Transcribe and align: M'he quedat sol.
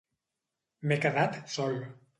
M'he 0.91 0.99
quedat 1.05 1.41
sol. 1.59 1.83